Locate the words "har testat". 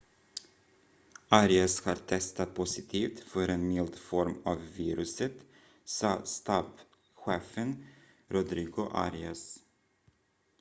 1.85-2.53